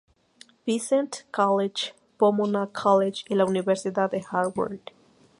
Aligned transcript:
Vincent 0.65 1.25
College, 1.31 1.93
Pomona 2.17 2.65
College, 2.65 3.23
y 3.29 3.35
a 3.35 3.37
la 3.37 3.45
Universidad 3.45 4.09
de 4.09 4.25
Harvard. 4.31 4.79